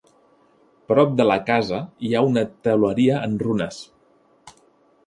[0.91, 3.81] Prop de la casa hi ha una teuleria en runes.